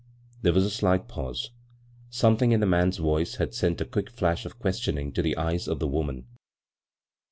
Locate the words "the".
2.59-2.65, 5.21-5.37, 5.77-5.85